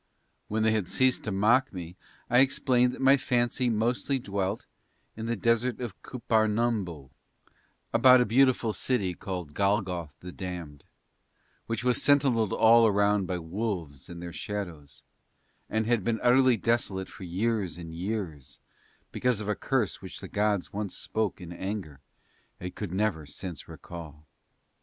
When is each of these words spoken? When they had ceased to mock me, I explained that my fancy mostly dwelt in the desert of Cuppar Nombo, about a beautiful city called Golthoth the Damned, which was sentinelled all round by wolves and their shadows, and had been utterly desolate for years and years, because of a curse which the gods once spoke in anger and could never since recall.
When 0.47 0.63
they 0.63 0.71
had 0.71 0.87
ceased 0.87 1.23
to 1.25 1.31
mock 1.31 1.71
me, 1.71 1.95
I 2.27 2.39
explained 2.39 2.93
that 2.93 3.01
my 3.01 3.17
fancy 3.17 3.69
mostly 3.69 4.17
dwelt 4.17 4.65
in 5.15 5.27
the 5.27 5.35
desert 5.35 5.79
of 5.79 6.01
Cuppar 6.01 6.47
Nombo, 6.47 7.11
about 7.93 8.19
a 8.19 8.25
beautiful 8.25 8.73
city 8.73 9.13
called 9.13 9.53
Golthoth 9.53 10.15
the 10.19 10.31
Damned, 10.31 10.85
which 11.67 11.83
was 11.83 11.99
sentinelled 12.01 12.51
all 12.51 12.89
round 12.89 13.27
by 13.27 13.37
wolves 13.37 14.09
and 14.09 14.19
their 14.23 14.33
shadows, 14.33 15.03
and 15.69 15.85
had 15.85 16.03
been 16.03 16.19
utterly 16.23 16.57
desolate 16.57 17.07
for 17.07 17.23
years 17.23 17.77
and 17.77 17.93
years, 17.93 18.59
because 19.11 19.39
of 19.39 19.47
a 19.47 19.53
curse 19.53 20.01
which 20.01 20.19
the 20.19 20.27
gods 20.27 20.73
once 20.73 20.97
spoke 20.97 21.39
in 21.39 21.51
anger 21.53 21.99
and 22.59 22.73
could 22.73 22.91
never 22.91 23.27
since 23.27 23.67
recall. 23.67 24.25